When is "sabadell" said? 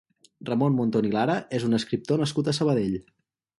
2.63-3.01